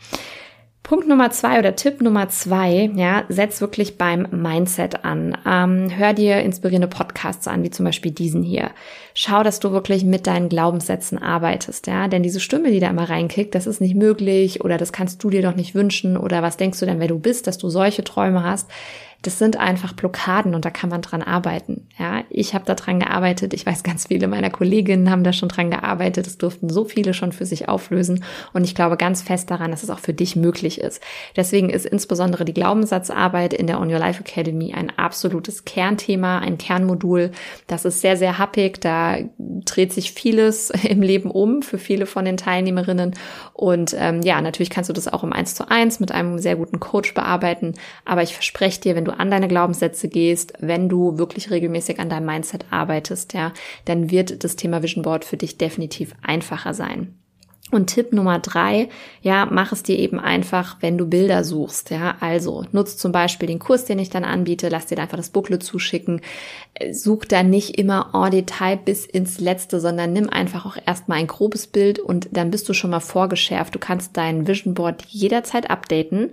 Punkt 0.85 1.07
Nummer 1.07 1.31
zwei 1.31 1.57
oder 1.57 1.75
Tipp 1.75 1.99
Nummer 1.99 2.29
zwei, 2.29 2.91
ja, 2.93 3.23
setz 3.27 3.59
wirklich 3.59 3.97
beim 3.97 4.27
Mindset 4.29 5.03
an. 5.03 5.35
Ähm, 5.43 5.89
hör 5.89 6.13
dir 6.13 6.41
inspirierende 6.41 6.87
Podcasts 6.87 7.47
an, 7.47 7.63
wie 7.63 7.71
zum 7.71 7.85
Beispiel 7.85 8.11
diesen 8.11 8.43
hier. 8.43 8.69
Schau, 9.15 9.41
dass 9.41 9.59
du 9.59 9.71
wirklich 9.71 10.03
mit 10.03 10.27
deinen 10.27 10.47
Glaubenssätzen 10.47 11.17
arbeitest, 11.17 11.87
ja, 11.87 12.07
denn 12.07 12.21
diese 12.21 12.39
Stimme, 12.39 12.69
die 12.69 12.79
da 12.79 12.91
immer 12.91 13.09
reinkickt, 13.09 13.55
das 13.55 13.65
ist 13.65 13.81
nicht 13.81 13.95
möglich 13.95 14.63
oder 14.63 14.77
das 14.77 14.93
kannst 14.93 15.23
du 15.23 15.31
dir 15.31 15.41
doch 15.41 15.55
nicht 15.55 15.73
wünschen 15.73 16.17
oder 16.17 16.43
was 16.43 16.55
denkst 16.55 16.79
du 16.79 16.85
denn, 16.85 16.99
wer 16.99 17.07
du 17.07 17.17
bist, 17.17 17.47
dass 17.47 17.57
du 17.57 17.67
solche 17.69 18.03
Träume 18.03 18.43
hast, 18.43 18.69
das 19.25 19.39
sind 19.39 19.57
einfach 19.57 19.93
Blockaden 19.93 20.53
und 20.53 20.65
da 20.65 20.69
kann 20.69 20.91
man 20.91 21.01
dran 21.01 21.23
arbeiten. 21.23 21.87
Ja, 21.97 22.23
ich 22.29 22.53
habe 22.53 22.65
da 22.65 22.75
dran 22.75 22.99
gearbeitet. 22.99 23.55
Ich 23.55 23.65
weiß, 23.65 23.81
ganz 23.81 24.05
viele 24.07 24.27
meiner 24.27 24.51
Kolleginnen 24.51 25.09
haben 25.09 25.23
da 25.23 25.33
schon 25.33 25.49
dran 25.49 25.71
gearbeitet. 25.71 26.27
Es 26.27 26.37
durften 26.37 26.69
so 26.69 26.85
viele 26.85 27.15
schon 27.15 27.31
für 27.31 27.47
sich 27.47 27.67
auflösen. 27.67 28.23
Und 28.53 28.65
ich 28.65 28.75
glaube 28.75 28.97
ganz 28.97 29.23
fest 29.23 29.49
daran, 29.49 29.71
dass 29.71 29.81
es 29.81 29.89
auch 29.89 29.97
für 29.97 30.13
dich 30.13 30.35
möglich 30.35 30.79
ist. 30.79 31.01
Deswegen 31.35 31.71
ist 31.71 31.87
insbesondere 31.87 32.45
die 32.45 32.53
Glaubenssatzarbeit 32.53 33.55
in 33.55 33.65
der 33.65 33.81
On 33.81 33.91
Your 33.91 33.97
Life 33.97 34.21
Academy 34.21 34.75
ein 34.75 34.91
absolutes 34.95 35.65
Kernthema, 35.65 36.37
ein 36.37 36.59
Kernmodul. 36.59 37.31
Das 37.65 37.83
ist 37.83 38.01
sehr, 38.01 38.17
sehr 38.17 38.37
happig. 38.37 38.79
Da 38.79 39.17
dreht 39.39 39.91
sich 39.91 40.11
vieles 40.11 40.69
im 40.83 41.01
Leben 41.01 41.31
um 41.31 41.63
für 41.63 41.79
viele 41.79 42.05
von 42.05 42.25
den 42.25 42.37
Teilnehmerinnen. 42.37 43.15
Und 43.53 43.95
ähm, 43.97 44.21
ja, 44.21 44.39
natürlich 44.39 44.69
kannst 44.69 44.91
du 44.91 44.93
das 44.93 45.11
auch 45.11 45.23
im 45.23 45.33
Eins 45.33 45.55
zu 45.55 45.67
eins 45.67 45.99
mit 45.99 46.11
einem 46.11 46.37
sehr 46.37 46.57
guten 46.57 46.79
Coach 46.79 47.15
bearbeiten. 47.15 47.73
Aber 48.05 48.21
ich 48.21 48.35
verspreche 48.35 48.81
dir, 48.81 48.95
wenn 48.95 49.05
du 49.05 49.14
an 49.17 49.31
deine 49.31 49.47
Glaubenssätze 49.47 50.07
gehst, 50.07 50.53
wenn 50.59 50.89
du 50.89 51.17
wirklich 51.17 51.51
regelmäßig 51.51 51.99
an 51.99 52.09
deinem 52.09 52.25
Mindset 52.25 52.65
arbeitest, 52.71 53.33
ja, 53.33 53.53
dann 53.85 54.11
wird 54.11 54.43
das 54.43 54.55
Thema 54.55 54.83
Vision 54.83 55.03
Board 55.03 55.25
für 55.25 55.37
dich 55.37 55.57
definitiv 55.57 56.13
einfacher 56.21 56.73
sein. 56.73 57.15
Und 57.71 57.87
Tipp 57.87 58.13
Nummer 58.13 58.37
drei, 58.37 58.89
ja, 59.21 59.47
mach 59.49 59.71
es 59.71 59.81
dir 59.81 59.97
eben 59.97 60.19
einfach, 60.19 60.77
wenn 60.81 60.99
du 60.99 61.07
Bilder 61.07 61.43
suchst, 61.43 61.89
ja. 61.89 62.15
Also, 62.19 62.65
nutz 62.71 62.95
zum 62.95 63.11
Beispiel 63.11 63.47
den 63.47 63.57
Kurs, 63.57 63.85
den 63.85 63.97
ich 63.97 64.11
dann 64.11 64.23
anbiete, 64.23 64.69
lass 64.69 64.85
dir 64.85 64.99
einfach 64.99 65.17
das 65.17 65.31
Booklet 65.31 65.63
zuschicken. 65.63 66.21
Such 66.91 67.23
da 67.25 67.41
nicht 67.41 67.77
immer 67.77 68.09
en 68.13 68.31
Detail 68.31 68.75
bis 68.75 69.05
ins 69.05 69.39
Letzte, 69.39 69.79
sondern 69.79 70.11
nimm 70.11 70.29
einfach 70.29 70.65
auch 70.65 70.75
erstmal 70.85 71.19
ein 71.19 71.27
grobes 71.27 71.67
Bild 71.67 71.99
und 71.99 72.27
dann 72.33 72.51
bist 72.51 72.67
du 72.67 72.73
schon 72.73 72.89
mal 72.89 72.99
vorgeschärft. 72.99 73.73
Du 73.73 73.79
kannst 73.79 74.17
dein 74.17 74.45
Vision 74.45 74.73
Board 74.73 75.05
jederzeit 75.07 75.69
updaten. 75.69 76.31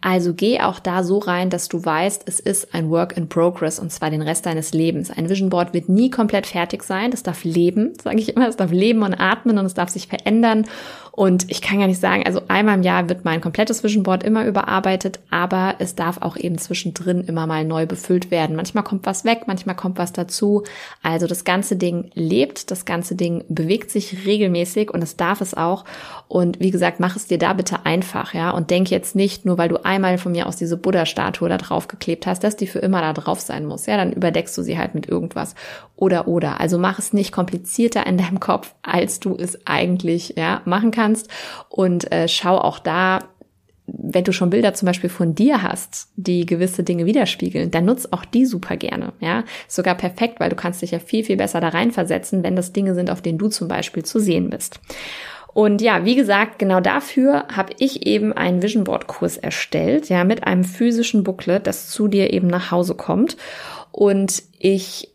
Also 0.00 0.32
geh 0.34 0.60
auch 0.60 0.80
da 0.80 1.04
so 1.04 1.18
rein, 1.18 1.50
dass 1.50 1.68
du 1.68 1.84
weißt, 1.84 2.22
es 2.26 2.40
ist 2.40 2.74
ein 2.74 2.90
Work 2.90 3.16
in 3.16 3.28
Progress 3.28 3.78
und 3.78 3.92
zwar 3.92 4.10
den 4.10 4.22
Rest 4.22 4.46
deines 4.46 4.72
Lebens. 4.72 5.10
Ein 5.10 5.28
Vision 5.28 5.50
Board 5.50 5.74
wird 5.74 5.90
nie 5.90 6.10
komplett 6.10 6.46
fertig 6.46 6.82
sein. 6.84 7.10
Das 7.10 7.22
darf 7.22 7.44
leben, 7.44 7.92
sage 8.02 8.18
ich 8.18 8.34
immer. 8.34 8.48
Es 8.48 8.56
darf 8.56 8.72
leben 8.72 9.02
und 9.02 9.14
atmen 9.14 9.58
und 9.58 9.66
es 9.66 9.74
darf 9.74 9.90
sich 9.90 10.08
verändern. 10.08 10.64
Und 11.14 11.50
ich 11.50 11.60
kann 11.60 11.78
gar 11.78 11.88
nicht 11.88 12.00
sagen, 12.00 12.24
also 12.24 12.40
einmal 12.48 12.76
im 12.76 12.82
Jahr 12.82 13.06
wird 13.10 13.26
mein 13.26 13.42
komplettes 13.42 13.84
Vision 13.84 14.02
Board 14.02 14.24
immer 14.24 14.46
überarbeitet, 14.46 15.20
aber 15.28 15.74
es 15.78 15.94
darf 15.94 16.22
auch 16.22 16.38
eben 16.38 16.56
zwischendrin 16.56 17.24
immer 17.24 17.46
mal 17.46 17.66
neu 17.66 17.84
befüllt 17.84 18.30
werden. 18.30 18.56
Manchmal 18.56 18.82
kommt 18.82 19.04
was 19.04 19.26
weg, 19.26 19.42
manchmal 19.46 19.76
kommt 19.76 19.98
was 19.98 20.14
dazu. 20.14 20.62
Also 21.02 21.26
das 21.26 21.44
ganze 21.44 21.76
Ding 21.76 22.10
lebt, 22.14 22.70
das 22.70 22.86
ganze 22.86 23.14
Ding 23.14 23.44
bewegt 23.50 23.90
sich 23.90 24.24
regelmäßig 24.24 24.90
und 24.90 25.02
es 25.02 25.18
darf 25.18 25.42
es 25.42 25.52
auch. 25.52 25.84
Und 26.28 26.60
wie 26.60 26.70
gesagt, 26.70 26.98
mach 26.98 27.14
es 27.14 27.26
dir 27.26 27.36
da 27.36 27.52
bitte 27.52 27.84
einfach, 27.84 28.32
ja. 28.32 28.50
Und 28.50 28.70
denk 28.70 28.90
jetzt 28.90 29.14
nicht, 29.14 29.44
nur 29.44 29.58
weil 29.58 29.68
du 29.68 29.84
einmal 29.84 30.16
von 30.16 30.32
mir 30.32 30.46
aus 30.46 30.56
diese 30.56 30.78
Buddha-Statue 30.78 31.50
da 31.50 31.58
drauf 31.58 31.88
geklebt 31.88 32.26
hast, 32.26 32.42
dass 32.42 32.56
die 32.56 32.66
für 32.66 32.78
immer 32.78 33.02
da 33.02 33.12
drauf 33.12 33.40
sein 33.40 33.66
muss. 33.66 33.84
Ja, 33.84 33.98
dann 33.98 34.14
überdeckst 34.14 34.56
du 34.56 34.62
sie 34.62 34.78
halt 34.78 34.94
mit 34.94 35.10
irgendwas. 35.10 35.54
Oder, 35.94 36.26
oder. 36.26 36.58
Also 36.58 36.78
mach 36.78 36.98
es 36.98 37.12
nicht 37.12 37.32
komplizierter 37.32 38.06
in 38.06 38.16
deinem 38.16 38.40
Kopf, 38.40 38.74
als 38.80 39.20
du 39.20 39.36
es 39.36 39.66
eigentlich, 39.66 40.34
ja, 40.38 40.62
machen 40.64 40.90
kannst. 40.90 41.01
Und 41.68 42.10
äh, 42.12 42.28
schau 42.28 42.58
auch 42.58 42.78
da, 42.78 43.20
wenn 43.86 44.24
du 44.24 44.32
schon 44.32 44.50
Bilder 44.50 44.74
zum 44.74 44.86
Beispiel 44.86 45.10
von 45.10 45.34
dir 45.34 45.62
hast, 45.62 46.08
die 46.16 46.46
gewisse 46.46 46.84
Dinge 46.84 47.04
widerspiegeln, 47.04 47.70
dann 47.70 47.84
nutz 47.84 48.08
auch 48.10 48.24
die 48.24 48.46
super 48.46 48.76
gerne, 48.76 49.12
ja. 49.20 49.44
Sogar 49.68 49.96
perfekt, 49.96 50.40
weil 50.40 50.50
du 50.50 50.56
kannst 50.56 50.82
dich 50.82 50.92
ja 50.92 50.98
viel, 50.98 51.24
viel 51.24 51.36
besser 51.36 51.60
da 51.60 51.68
reinversetzen, 51.68 52.42
wenn 52.42 52.56
das 52.56 52.72
Dinge 52.72 52.94
sind, 52.94 53.10
auf 53.10 53.22
denen 53.22 53.38
du 53.38 53.48
zum 53.48 53.68
Beispiel 53.68 54.04
zu 54.04 54.18
sehen 54.20 54.50
bist. 54.50 54.80
Und 55.52 55.82
ja, 55.82 56.04
wie 56.06 56.14
gesagt, 56.14 56.58
genau 56.58 56.80
dafür 56.80 57.46
habe 57.54 57.74
ich 57.78 58.06
eben 58.06 58.32
einen 58.32 58.62
Vision 58.62 58.84
Board 58.84 59.06
Kurs 59.06 59.36
erstellt, 59.36 60.08
ja, 60.08 60.24
mit 60.24 60.46
einem 60.46 60.64
physischen 60.64 61.24
Booklet, 61.24 61.66
das 61.66 61.90
zu 61.90 62.08
dir 62.08 62.32
eben 62.32 62.46
nach 62.46 62.70
Hause 62.70 62.94
kommt. 62.94 63.36
Und 63.90 64.42
ich 64.58 65.11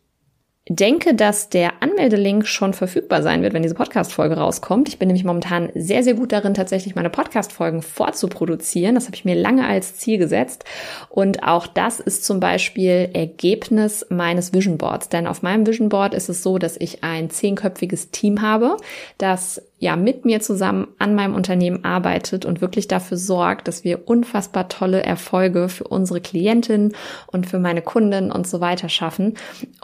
denke, 0.69 1.13
dass 1.13 1.49
der 1.49 1.81
Anmeldelink 1.81 2.47
schon 2.47 2.73
verfügbar 2.73 3.21
sein 3.21 3.41
wird, 3.41 3.53
wenn 3.53 3.63
diese 3.63 3.75
Podcast-Folge 3.75 4.37
rauskommt. 4.37 4.89
Ich 4.89 4.99
bin 4.99 5.07
nämlich 5.07 5.23
momentan 5.23 5.69
sehr, 5.75 6.03
sehr 6.03 6.13
gut 6.13 6.31
darin, 6.31 6.53
tatsächlich 6.53 6.95
meine 6.95 7.09
Podcast-Folgen 7.09 7.81
vorzuproduzieren. 7.81 8.95
Das 8.95 9.05
habe 9.05 9.15
ich 9.15 9.25
mir 9.25 9.35
lange 9.35 9.65
als 9.65 9.95
Ziel 9.95 10.17
gesetzt. 10.17 10.65
Und 11.09 11.43
auch 11.43 11.67
das 11.67 11.99
ist 11.99 12.25
zum 12.25 12.39
Beispiel 12.39 13.09
Ergebnis 13.13 14.05
meines 14.09 14.53
Vision 14.53 14.77
Boards. 14.77 15.09
Denn 15.09 15.27
auf 15.27 15.41
meinem 15.41 15.65
Vision 15.65 15.89
Board 15.89 16.13
ist 16.13 16.29
es 16.29 16.43
so, 16.43 16.57
dass 16.57 16.77
ich 16.77 17.03
ein 17.03 17.29
zehnköpfiges 17.29 18.11
Team 18.11 18.41
habe, 18.41 18.77
das 19.17 19.61
ja 19.79 19.95
mit 19.95 20.25
mir 20.25 20.39
zusammen 20.39 20.87
an 20.97 21.13
meinem 21.13 21.35
Unternehmen 21.35 21.85
arbeitet 21.85 22.45
und 22.45 22.61
wirklich 22.61 22.87
dafür 22.87 23.17
sorgt, 23.17 23.67
dass 23.67 23.83
wir 23.83 24.07
unfassbar 24.07 24.69
tolle 24.69 25.03
Erfolge 25.03 25.69
für 25.69 25.83
unsere 25.83 26.19
Klientinnen 26.19 26.95
und 27.27 27.45
für 27.45 27.59
meine 27.59 27.83
Kunden 27.83 28.31
und 28.31 28.47
so 28.47 28.59
weiter 28.59 28.89
schaffen. 28.89 29.35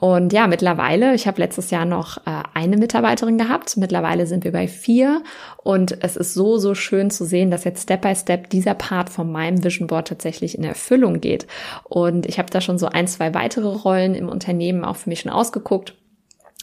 Und 0.01 0.33
ja, 0.33 0.47
mittlerweile, 0.47 1.13
ich 1.13 1.27
habe 1.27 1.39
letztes 1.39 1.69
Jahr 1.69 1.85
noch 1.85 2.17
äh, 2.25 2.41
eine 2.55 2.77
Mitarbeiterin 2.77 3.37
gehabt, 3.37 3.77
mittlerweile 3.77 4.25
sind 4.25 4.43
wir 4.43 4.51
bei 4.51 4.67
vier 4.67 5.21
und 5.57 6.03
es 6.03 6.17
ist 6.17 6.33
so, 6.33 6.57
so 6.57 6.73
schön 6.73 7.11
zu 7.11 7.23
sehen, 7.23 7.51
dass 7.51 7.63
jetzt 7.63 7.83
Step 7.83 8.01
by 8.01 8.15
Step 8.15 8.49
dieser 8.49 8.73
Part 8.73 9.09
von 9.09 9.31
meinem 9.31 9.63
Vision 9.63 9.87
Board 9.87 10.07
tatsächlich 10.07 10.57
in 10.57 10.63
Erfüllung 10.63 11.21
geht. 11.21 11.45
Und 11.83 12.25
ich 12.25 12.39
habe 12.39 12.49
da 12.49 12.61
schon 12.61 12.79
so 12.79 12.87
ein, 12.87 13.07
zwei 13.07 13.35
weitere 13.35 13.67
Rollen 13.67 14.15
im 14.15 14.27
Unternehmen 14.27 14.83
auch 14.83 14.95
für 14.95 15.09
mich 15.09 15.19
schon 15.19 15.31
ausgeguckt 15.31 15.95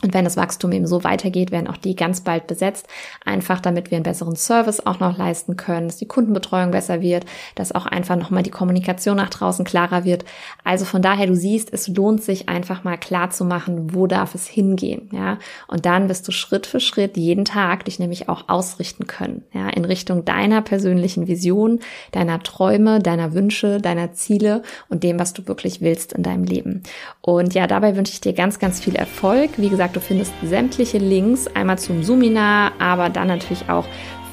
und 0.03 0.15
wenn 0.15 0.25
das 0.25 0.37
Wachstum 0.37 0.73
eben 0.73 0.87
so 0.87 1.05
weitergeht, 1.05 1.51
werden 1.51 1.69
auch 1.69 1.77
die 1.77 1.95
ganz 1.95 2.23
bald 2.23 2.47
besetzt, 2.47 2.87
einfach 3.25 3.61
damit 3.61 3.91
wir 3.91 3.97
einen 3.97 4.03
besseren 4.03 4.37
Service 4.37 4.85
auch 4.87 4.99
noch 4.99 5.19
leisten 5.19 5.57
können, 5.57 5.89
dass 5.89 5.99
die 5.99 6.07
Kundenbetreuung 6.07 6.71
besser 6.71 7.03
wird, 7.03 7.27
dass 7.55 7.73
auch 7.73 7.85
einfach 7.85 8.17
nochmal 8.17 8.43
die 8.43 8.51
Kommunikation 8.51 9.19
nach 9.19 9.29
draußen 9.29 9.65
klarer 9.65 10.05
wird. 10.05 10.25
Also 10.65 10.87
von 10.87 11.03
daher, 11.03 11.27
du 11.27 11.37
siehst, 11.37 11.73
es 11.73 11.87
lohnt 11.89 12.23
sich 12.23 12.49
einfach 12.49 12.83
mal 12.83 12.97
klar 12.97 13.31
zu 13.31 13.45
machen, 13.45 13.95
wo 13.95 14.07
darf 14.07 14.35
es 14.35 14.47
hingehen, 14.47 15.11
ja. 15.13 15.39
Und 15.69 15.85
dann 15.85 16.09
wirst 16.09 16.27
du 16.27 16.33
Schritt 16.33 16.67
für 16.67 16.81
Schritt 16.81 17.17
jeden 17.17 17.45
Tag 17.45 17.85
dich 17.85 17.99
nämlich 17.99 18.29
auch 18.29 18.49
ausrichten 18.49 19.07
können, 19.07 19.45
ja, 19.53 19.69
in 19.69 19.85
Richtung 19.85 20.25
deiner 20.25 20.63
persönlichen 20.63 21.27
Vision, 21.27 21.81
deiner 22.13 22.43
Träume, 22.43 23.01
deiner 23.01 23.35
Wünsche, 23.35 23.81
deiner 23.81 24.13
Ziele 24.13 24.63
und 24.89 25.03
dem, 25.03 25.19
was 25.19 25.35
du 25.35 25.47
wirklich 25.47 25.83
willst 25.83 26.15
in 26.15 26.23
deinem 26.23 26.45
Leben. 26.45 26.83
Und 27.21 27.53
ja, 27.55 27.67
dabei 27.67 27.97
wünsche 27.97 28.13
ich 28.13 28.21
dir 28.21 28.33
ganz, 28.33 28.59
ganz 28.59 28.81
viel 28.81 28.97
Erfolg. 28.97 29.51
Wie 29.59 29.69
gesagt, 29.69 29.90
gesagt, 29.91 29.97
du 29.97 30.01
findest 30.01 30.33
sämtliche 30.43 30.99
Links 30.99 31.47
einmal 31.49 31.79
zum 31.79 32.03
Suminar, 32.03 32.73
aber 32.79 33.09
dann 33.09 33.29
natürlich 33.29 33.69
auch 33.69 33.87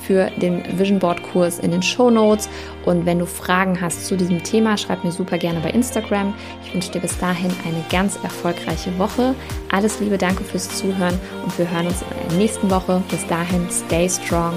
für 0.06 0.32
den 0.38 0.64
Vision 0.80 1.00
Board 1.00 1.22
Kurs 1.22 1.60
in 1.60 1.72
den 1.72 1.84
Show 1.84 2.10
Notes. 2.10 2.48
Und 2.86 3.06
wenn 3.06 3.20
du 3.20 3.26
Fragen 3.26 3.80
hast 3.82 4.06
zu 4.06 4.16
diesem 4.16 4.42
Thema, 4.42 4.78
schreib 4.78 5.04
mir 5.04 5.12
super 5.12 5.38
gerne 5.38 5.60
bei 5.60 5.70
Instagram. 5.72 6.34
Ich 6.64 6.74
wünsche 6.74 6.92
dir 6.92 7.02
bis 7.02 7.18
dahin 7.18 7.52
eine 7.66 7.84
ganz 7.90 8.18
erfolgreiche 8.24 8.98
Woche. 8.98 9.36
Alles 9.70 10.00
Liebe, 10.00 10.18
danke 10.18 10.44
fürs 10.46 10.70
Zuhören 10.78 11.20
und 11.44 11.58
wir 11.58 11.70
hören 11.70 11.88
uns 11.88 12.02
in 12.02 12.30
der 12.30 12.38
nächsten 12.38 12.70
Woche. 12.70 13.02
Bis 13.10 13.28
dahin, 13.28 13.68
stay 13.70 14.08
strong, 14.10 14.54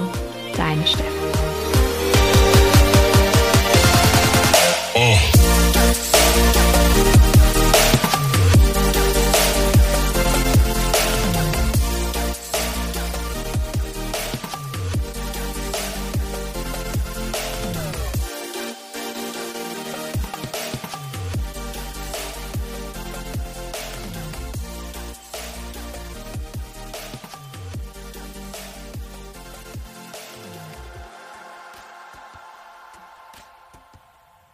deine 0.55 0.87
Steffi. 0.87 1.05
Oh. 4.93 5.40